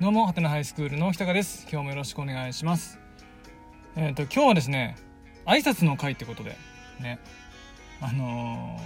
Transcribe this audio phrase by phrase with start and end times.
[0.00, 1.66] どうも、はてなハイスクールの北川です。
[1.70, 2.98] 今日もよろしくお願いします。
[3.96, 4.96] えっ、と、今日はですね、
[5.44, 6.56] 挨拶の会ってことで、
[7.00, 7.18] ね、
[8.00, 8.78] あの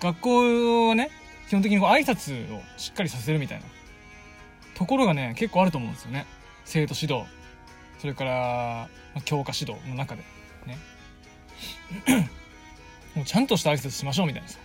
[0.00, 1.10] 学校はね、
[1.48, 3.64] 基本的にこう挨拶をしっかりさせるみたいな
[4.76, 6.24] ところがね、結構あると思うんですよね。
[6.64, 7.26] 生徒指導、
[7.98, 8.88] それから、
[9.24, 10.22] 教科指導の中で、
[10.66, 10.78] ね。
[13.16, 14.60] もうちゃんとした挨拶しましょうみたいなさ。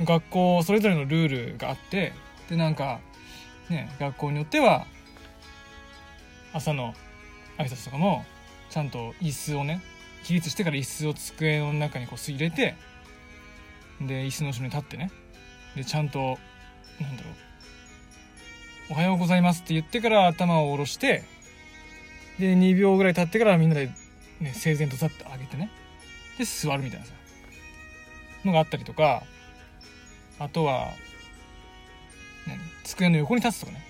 [0.00, 2.14] 学校それぞれのルールがあって、
[2.48, 3.00] で、なんか、
[3.68, 4.86] ね、学校によっては
[6.52, 6.94] 朝の
[7.58, 8.24] 挨拶とかも
[8.70, 9.82] ちゃんと椅子をね
[10.24, 12.76] 起立してから椅子を机の中にこう入れて
[14.00, 15.10] で椅子の後ろに立ってね
[15.74, 16.38] でちゃんと
[17.00, 17.34] なんだろう
[18.90, 21.24] 「おはようございます」って言ってから頭を下ろして
[22.38, 23.90] で2秒ぐらい経ってからみんなで、
[24.40, 25.70] ね、整然と立って上げてね
[26.38, 27.12] で座るみたいなさ
[28.44, 29.22] のがあったりとか
[30.38, 30.88] あとは
[32.84, 33.84] 机の横に立つとかね。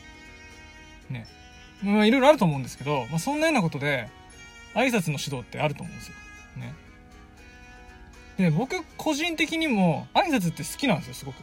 [1.10, 1.26] ね。
[1.82, 4.08] まあいろいろあると思うんですけど、まあそんなようなことで、
[4.74, 6.14] 挨拶の指導ってあると思うんですよ。
[6.56, 6.74] ね。
[8.38, 11.42] で、僕個人的にも挨拶って好きなんですよ、すごく。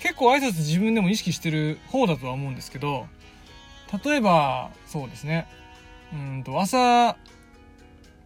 [0.00, 3.06] 結構挨拶自分でも意識してる方だとは思うんですけど、
[4.04, 5.46] 例えば、そうですね。
[6.12, 7.16] うんと、朝、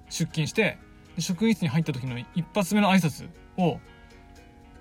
[0.08, 0.78] 出勤して、
[1.18, 3.80] 職員室に入った時の一発目の挨拶を、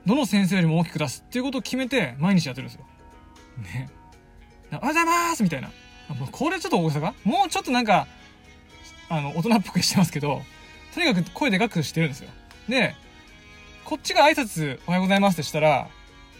[0.05, 2.85] どの先生よりも大きく出すっていうことを決めて毎日やってるんですよ。
[3.57, 3.89] ね。
[4.71, 5.69] おはようございますみたいな。
[6.09, 8.07] もうこれちょっと大げさかもうちょっとなんか、
[9.09, 10.41] あの、大人っぽくしてますけど、
[10.93, 12.29] とにかく声でかくしてるんですよ。
[12.67, 12.95] で、
[13.85, 15.87] こっちが挨拶おはようございますってしたら、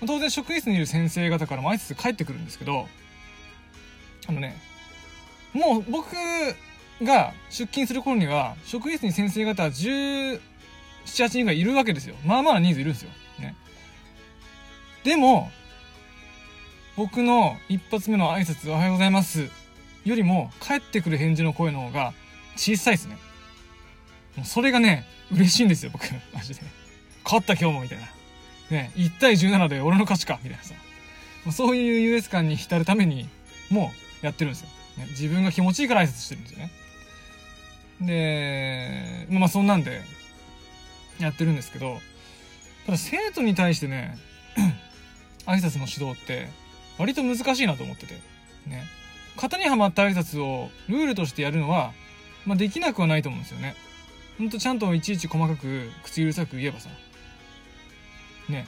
[0.06, 2.88] 当然職員室にいる先生方からも挨拶返ってくるんですけど、
[4.28, 4.58] あのね、
[5.54, 6.08] もう僕
[7.02, 10.40] が出勤する頃には、職員室に先生方17、
[11.06, 12.16] 8人がいるわけですよ。
[12.26, 13.12] まあまあ人数いるんですよ。
[15.04, 15.52] でも、
[16.96, 19.50] 僕の一発目の挨拶おはようございます
[20.06, 22.14] よりも返ってくる返事の声の方が
[22.56, 23.18] 小さいですね。
[24.38, 26.06] もうそれがね、嬉しいんですよ、僕。
[26.34, 26.62] マジで。
[27.24, 28.08] 勝った今日も、みたいな。
[28.70, 30.74] ね、1対17で俺の勝ちか、みたいなさ。
[31.46, 33.28] もうそういう優越感に浸るために、
[33.70, 33.92] も
[34.22, 34.70] うやってるんですよ。
[34.98, 36.72] ね、自分が気持ちいいから挨拶してるんですよね。
[38.02, 40.02] で、まあそんなんで、
[41.20, 42.02] やってるんですけど、
[42.86, 44.18] ただ生徒に対してね、
[45.46, 46.48] 挨拶の指導って
[46.98, 48.16] 割と難しいなと思ってて。
[48.68, 48.84] ね。
[49.36, 51.94] 型にはまった挨拶をルールとしてやるのは、
[52.46, 53.76] まあ、できなくはないと思うんですよね。
[54.38, 56.90] ほんとちゃんといちいち細かく口うるさく言えばさ。
[58.50, 58.68] ね。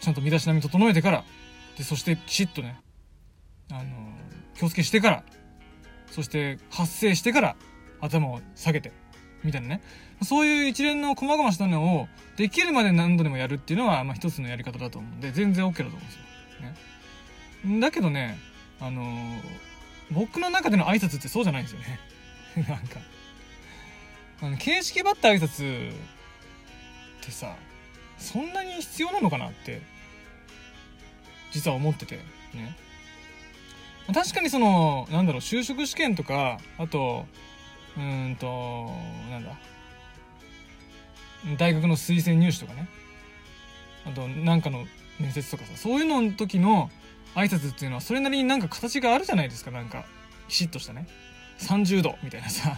[0.00, 1.24] ちゃんと身だしなみ整えてから、
[1.76, 2.80] で、そしてきちっとね、
[3.70, 3.82] あの、
[4.56, 5.24] 気をつけしてから、
[6.10, 7.56] そして発声してから
[8.00, 8.92] 頭を下げて、
[9.46, 9.80] みたいなね。
[10.22, 16.14] そういう一連の細々したのをできるまで何度でもやるっていうのは、まあ一つのやり方だと思うんで、全然 OK だと思うんです
[17.64, 17.70] よ。
[17.70, 17.80] ね。
[17.80, 18.38] だけどね、
[18.80, 19.66] あのー
[20.10, 21.98] 僕の中での挨拶ってそうじゃないんですよね。
[22.68, 23.00] なんか。
[24.40, 25.94] あの、形式ばった挨拶っ
[27.20, 27.56] てさ、
[28.18, 29.80] そんなに必要なのかなって、
[31.52, 32.16] 実は思ってて、
[32.54, 32.76] ね。
[34.12, 37.26] 確かにその、なんだろう、就職試験とか、あと、
[37.96, 38.90] うんと、
[39.30, 39.56] なんだ、
[41.58, 42.88] 大学の推薦入試とかね。
[44.06, 44.86] あと、なんかの
[45.18, 46.90] 面接とかさ、そういうのの時の
[47.34, 50.04] 挨拶っていうのは、それなりになんか形があるじゃないですか、なんか。
[50.48, 51.06] きちっとしたね。
[51.58, 52.76] 30度みたいなさ。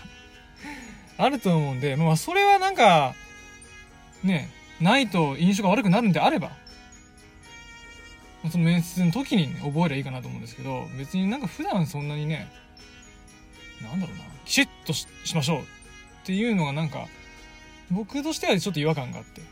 [1.18, 3.14] あると思うんで、まあ、それはなんか、
[4.22, 6.52] ね、ないと印象が悪くなるんであれば、
[8.50, 12.48] その面接の時にね、覚えればいいかなと思うんですけど、別になんか普段そんなにね、
[13.82, 15.62] なんだろうな、きちっとしましょうっ
[16.24, 17.06] ていうのがなんか、
[17.90, 19.42] 僕としてはちょっと違和感があって。
[19.42, 19.46] ね。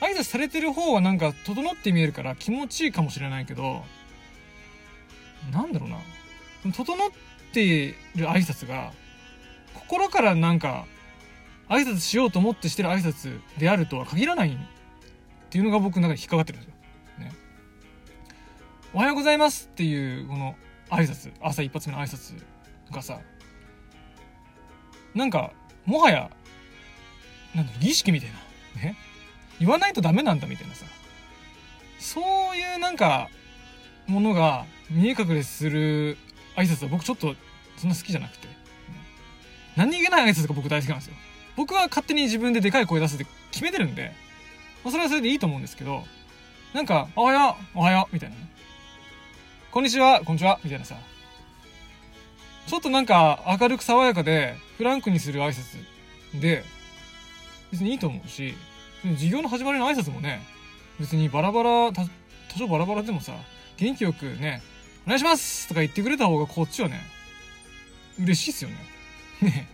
[0.00, 3.84] 挨拶されてる方はなんか整って見えるから気持ちいいかもしれないけど、
[5.52, 5.98] なんだろうな。
[6.72, 7.10] 整っ
[7.52, 8.92] ている挨拶が、
[9.74, 10.84] 心からなんか、
[11.68, 14.56] 挨拶しようと思ってしてる挨拶であるとは限らないっ
[15.48, 16.74] ていうのが僕の中で引っかかってるんですよ。
[17.20, 17.32] ね。
[18.92, 20.56] おはようございますっていう、この
[20.90, 22.55] 挨拶、朝一発目の挨拶
[22.90, 23.20] がさ、
[25.14, 25.52] なんか、
[25.84, 26.30] もはや、
[27.54, 28.82] なんだろ儀式みたいな。
[28.82, 28.96] ね。
[29.58, 30.84] 言わないとダメなんだみたいなさ。
[31.98, 32.20] そ
[32.52, 33.30] ういうなんか、
[34.06, 36.18] ものが見え隠れする
[36.54, 37.34] 挨拶は僕ちょっと
[37.76, 38.48] そんな好きじゃなくて。
[39.76, 41.14] 何気ない挨拶が僕大好きなんですよ。
[41.56, 44.12] 僕は勝手に自分ででかい声出すって決めてるんで、
[44.84, 46.04] まあ、それはそれでいいと思うんですけど、
[46.74, 48.48] なんか、おはようおはようみたいなね。
[49.70, 50.96] こんにちはこんにちはみたいなさ。
[52.66, 56.64] ちょっとなんか明るく爽やかでフランクにする挨拶で、
[57.70, 58.54] 別にいいと思うし、
[59.14, 60.40] 授業の始まりの挨拶もね、
[60.98, 63.32] 別にバラバラ、多少バラバラでもさ
[63.76, 64.62] 元気よくね
[65.04, 67.00] 「お願いします!」とか言ってくれた方がこっちはね
[68.18, 68.76] 嬉しいっすよね。
[69.42, 69.68] ね。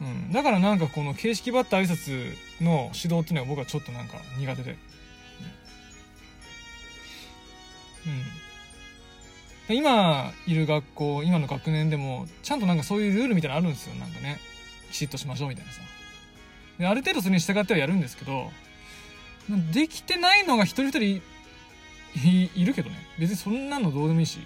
[0.00, 4.76] うん、だからなんかこの形式ばった挨拶の指導っていうのは僕はちょっとなんか苦手で、
[8.06, 8.22] うん、
[9.68, 13.94] 今いる学校今の学年でもちゃんとなんかそういうルールみたいなのあるんですよ。
[13.94, 14.38] なんかね
[14.90, 15.80] きちっとしましょうみたいなさ。
[16.78, 18.50] である程度それに従ってはやるんですけど
[19.72, 21.22] できてないのが一人一
[22.18, 22.96] 人いるけどね。
[23.18, 24.44] 別にそんなのどうでもいいし、ね、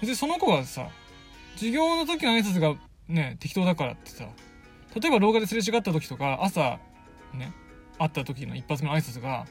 [0.00, 0.88] 別にその子がさ
[1.54, 2.74] 授業の時の挨拶が
[3.08, 4.28] ね適当だからってさ
[4.94, 6.78] 例えば廊下ですれ違った時とか朝
[7.34, 7.52] ね
[7.98, 9.46] 会った時の一発目の挨拶が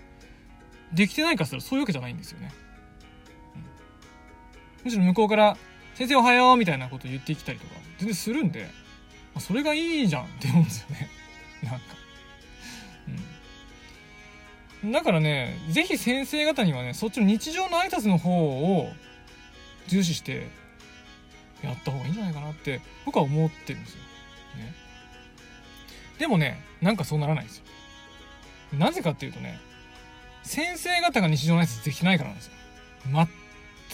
[0.93, 2.51] できてないかすらそういうわけじゃないんですよね、
[4.87, 5.57] むしろ向こうから
[5.95, 8.67] 「先生おはよう」みたいなこと言ってきたりとか全然するんで、ま
[9.35, 11.09] あ、それがいいじゃんって思うんですよね
[11.63, 11.85] なんか
[14.83, 18.93] うんだからね是非先生方にはねそっちの日常の挨拶の方を
[19.87, 20.47] 重視して
[21.63, 23.99] やった方がいいんじゃないかなって僕は思ってるんですよ。
[24.57, 24.73] ね。
[26.19, 27.63] でもね、なんかそうならないんですよ。
[28.73, 29.59] なぜかっていうとね、
[30.43, 32.53] 先生方が日常の挨拶できないからなんですよ。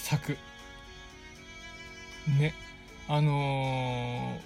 [0.09, 0.37] 全く。
[2.27, 2.53] ね。
[3.07, 4.39] あの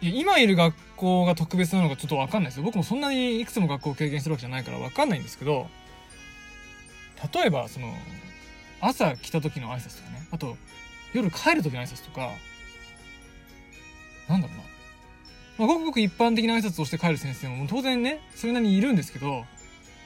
[0.00, 2.64] ー、いや今いる学校が特別なのかちょっとわかんないですよ。
[2.64, 5.68] 僕もそんなにいくつも学校を経験してるわけじゃないからわかんないんですけど、
[7.32, 7.94] 例えば、その、
[8.80, 10.56] 朝来た時の挨拶とかね、あと、
[11.14, 12.30] 夜帰る時の挨拶とか、
[14.28, 14.62] なんだろうな。
[15.58, 19.44] まあ、ごくごく一般的な挨拶をして帰る先生も当然ね、それなりにいるんですけど、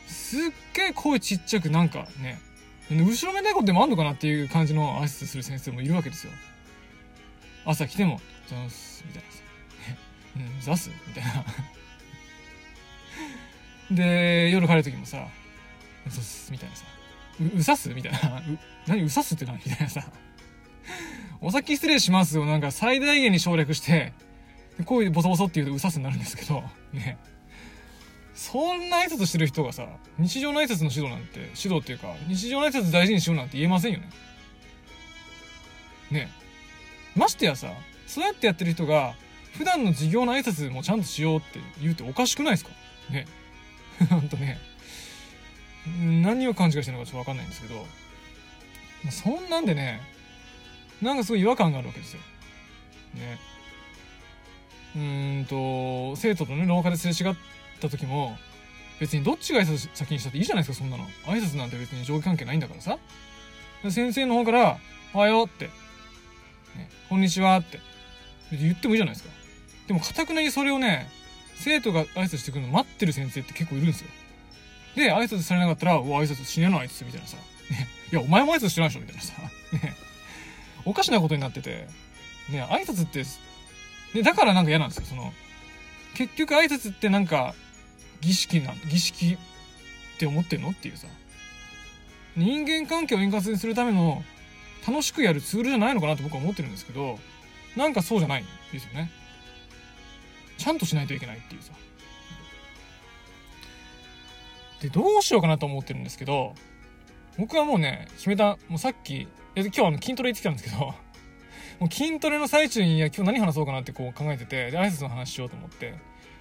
[0.06, 0.40] すっ
[0.74, 2.38] げえ声ちっちゃくなんかね、
[2.90, 6.32] 後ろめたいことでもあんのかなっていう感じの挨拶する先生もいるわけですよ。
[7.64, 9.38] 朝来ても、ざーす、みたいなさ。
[10.36, 11.44] うん、ざすみたいな。
[14.04, 15.26] で、夜帰る時もさ、
[16.06, 16.84] うさす、みたいなさ。
[17.40, 18.18] う、うさすみたいな。
[18.38, 20.04] う、何うさすって何みたいなさ。
[21.40, 24.12] お先失礼しますをなんか最大限に省略して、
[24.84, 26.62] こういうボソボソって言うとうさすになるんですけど、
[26.92, 27.18] ね。
[28.36, 29.88] そんな挨拶してる人がさ、
[30.18, 34.10] 日常の挨拶の指導なんて、指導っていうか、日常の挨拶大事にしようなんて言えませんよね。
[36.10, 36.30] ね
[37.16, 37.68] ましてやさ、
[38.06, 39.14] そうやってやってる人が、
[39.56, 42.70] 普段の授業の挨拶もちゃんとしようって言うておかしくないですか？
[43.10, 43.26] ね。
[44.10, 44.58] ほんとね。
[45.86, 47.86] 何を勘違いしてるのかちょっとわかんないんですけど、
[49.10, 50.02] そんなんでね、
[51.00, 52.20] なんかすごい違和感があるわけですよ。
[53.14, 53.38] ね。
[54.94, 57.40] うんと、生徒とね、廊下ですれ違って
[57.80, 58.38] た時も、
[59.00, 61.04] 別にどっちが挨拶先にしたっていいじゃないですか、そんなの。
[61.26, 62.98] 挨拶なんて別に上下関係ないんだからさ。
[63.90, 64.78] 先生の方から、
[65.12, 67.80] おはようって、ね、こんにちはって、
[68.52, 69.34] 言ってもいいじゃないですか。
[69.86, 71.08] でも、かたくなにそれをね、
[71.56, 74.08] 生徒が挨拶してくるの待ってる先生って結構いるんですよ。
[74.94, 77.36] で、挨拶されなかったら、お、挨拶しねえな、あいつ、みたいなさ。
[77.70, 79.34] ね、いや、お前も挨拶してないでしょ、みたいなさ。
[79.72, 79.94] ね。
[80.84, 81.86] おかしなことになってて、
[82.48, 83.24] ね、挨拶って、
[84.14, 85.32] ね、だからなんか嫌なんですよ、その、
[86.14, 87.54] 結局挨拶ってなんか、
[88.26, 89.38] 儀式な、儀式
[90.16, 90.70] って思ってんの？
[90.70, 91.06] っていうさ、
[92.36, 94.22] 人間関係を円滑にするための、
[94.86, 97.18] 楽しくやるツールじゃないのかなって僕は思ってるんですけど、
[97.76, 99.10] なんかそうじゃないんですよね。
[100.58, 101.72] ちゃんとしないといけないっていうさ。
[104.80, 106.54] で、どうしようかなと思ってるんですけど、
[107.38, 110.76] 僕はもうね、決めた、もうさっき今日あの筋トレ行ってきたんですけど
[111.80, 115.94] もう筋トレの最中にいや今日何話そうかなってこう考えててで挨拶の話しようと思って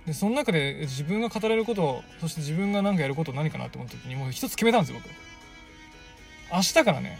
[0.06, 5.10] でその中で自分が語れることそして自分が何かやること何かなって思った時にもう一つ決めたんですよ僕。
[6.54, 7.18] 明日からね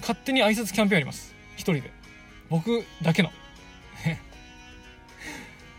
[0.00, 1.34] 勝手に挨拶キャンペーンやります。
[1.54, 1.92] 一人で。
[2.48, 3.30] 僕だけの。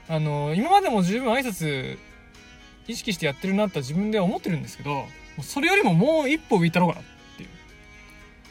[0.07, 1.97] あの今までも十分挨拶
[2.87, 5.07] 意識してやってるなって自分では思ってるんですけど
[5.41, 7.03] それよりももう一歩上行ったろうかなっ
[7.37, 7.49] ていう。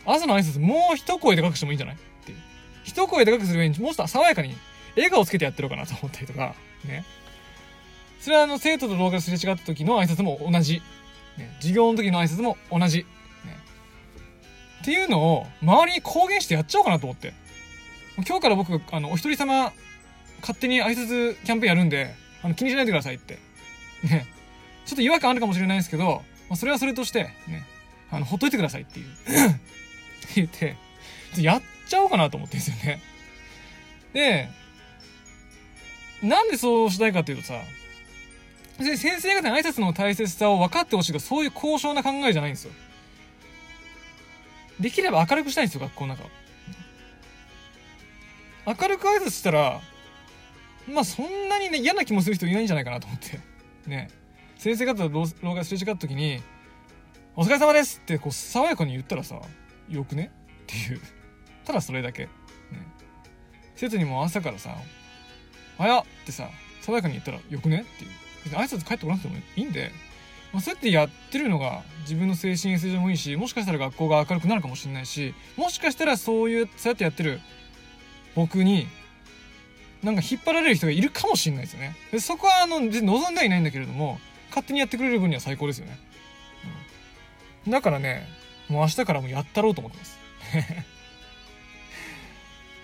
[0.05, 2.39] 朝の挨拶もう一声でかくしてもいいんじゃないっていう。
[2.85, 3.95] 一声でかくする上にもう。
[3.95, 4.55] ちょっと爽やかに
[4.97, 7.05] 笑顔つけてやってるかなと思ったりとか、ね。
[8.21, 10.83] それはあの、生徒と廊下ですれ違った時の挨拶も同じ。
[11.39, 11.55] ね。
[11.57, 12.99] 授業の時の挨拶も同じ。
[12.99, 13.07] ね。
[14.83, 17.33] っていうのを、周りに公言してやっちゃおうかなと思って。
[18.17, 19.73] 今日から僕、あの、お一人様、
[20.43, 23.39] 勝手に挨拶キャンペーンやるんで、あの、気にしないでくださいって。
[24.05, 24.27] ね。
[24.85, 27.65] ちょっと違和感あるかもしれないですけど、まあ、それはそれとして、ね。
[28.11, 29.07] あの、ほっといてくださいっていう
[30.35, 30.77] 言って、
[31.39, 33.01] やっちゃおうかなと思ってんですよね。
[34.13, 34.49] で、
[36.23, 37.55] なんでそうしたいかっていうとさ、
[38.81, 42.73] 先生方に挨拶の大切さを分かってほしいが、そういう高尚な考えじゃないんですよ。
[44.81, 46.25] できれば明るくしたいんですよ、学校の中
[48.67, 49.81] 明るく挨拶したら、
[50.89, 53.39] まあそんなにね、嫌な気もする人いないんじゃないかなと思って。
[53.87, 54.09] ね。
[54.57, 56.43] 先生方と廊下すれ違った時に、
[57.37, 59.41] お疲れ様ですってこう爽やかに言ったらさ、
[59.89, 60.31] よくね？
[60.63, 61.01] っていう。
[61.65, 62.25] ただそれだけ。
[62.25, 62.31] ね。
[63.75, 64.77] 施設にも朝からさ、
[65.79, 66.49] あやってさ、
[66.81, 67.83] 爽やかに言ったらよくね？
[67.83, 68.11] っていう。
[68.45, 69.93] 別に挨拶帰ってこなくてもいいんで、
[70.53, 77.41] まあ、そうやってやってるのが自分の精神衛生上もいいし、もしかしたら学校が明るくなるかもしれないし、もしかしたらそういう、そうやってやってる
[78.35, 78.87] 僕に、
[80.03, 81.95] なんか引っ張られる人がいるかもしれないですよね。
[82.11, 82.91] でそこはあの、望ん
[83.35, 84.19] ではいないんだけれども、
[84.49, 85.99] 勝手にやってくれる分には最高ですよね。
[87.67, 88.27] うん、だからね、
[88.69, 90.19] もう明日からもやったろうと思ってます。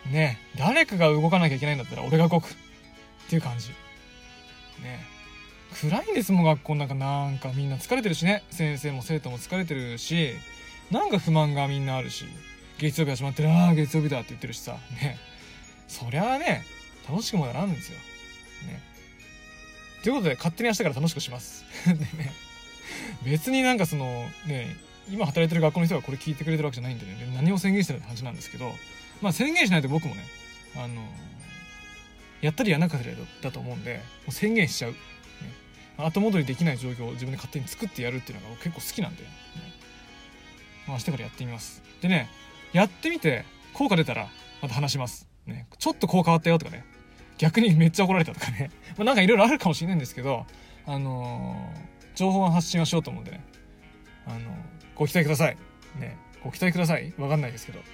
[0.11, 2.49] ね誰かが動かなきゃいけないんだったら俺が動く。
[2.49, 3.71] っていう感じ。
[4.83, 5.16] ね
[5.75, 8.43] 暗いんですもん、学校の中なんかみんな疲れてるしね。
[8.51, 10.33] 先生も生徒も疲れてるし、
[10.91, 12.25] なんか不満がみんなあるし、
[12.79, 15.19] 月曜日始まってる、ああ、月曜日だって言ってるしさ、ね。
[15.89, 16.65] そりゃあね、
[17.09, 17.99] 楽しくもならんんですよ。
[18.67, 18.81] ね。
[20.03, 21.65] ということで、勝手に明日から楽しくします。
[21.87, 22.33] でね、
[23.25, 24.77] 別になんかその、ね、
[25.11, 28.73] 今働いてる学校の人がこれ聞いてくれてるわけじゃないんでね、何を宣言してるって話なんですけど、
[29.23, 30.25] まあ宣言しないと僕もね、
[30.77, 31.03] あの、
[32.41, 34.95] やったりやらなかったりだと思うんで、もう宣言しちゃう。
[35.99, 39.29] 後戻りできない状況を自分で勝手に作ってやるっていうのが結構好きなんで、ね、
[40.87, 41.83] まあ、明日からやってみます。
[42.01, 42.29] でね、
[42.73, 44.29] やってみて効果出たら
[44.63, 45.29] また話します。
[45.47, 46.85] ね、ちょっとこう変わったよとかね、
[47.39, 50.47] 逆にめっちゃ怒られたとかね、 まあ、なんかいろいろあるかもしれないんですけど、
[50.87, 53.45] あのー、情報は発信はしようと思うんでね、
[54.27, 54.43] あのー、
[54.95, 55.57] ご期待ください。
[55.99, 57.85] ね、ご期待くださいわかんないですけど、ね。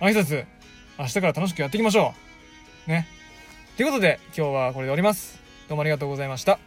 [0.00, 0.46] 挨拶、
[0.98, 2.14] 明日から楽しくやっていきましょ
[2.86, 3.06] うね。
[3.76, 5.47] ということで、今日はこれで終わります。
[5.68, 6.58] どうもありがとうございました。